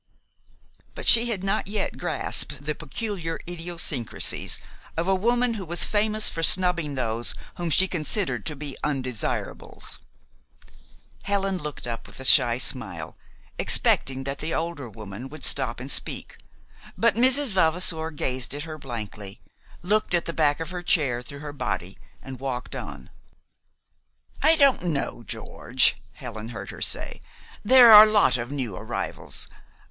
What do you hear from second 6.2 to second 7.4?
for snubbing those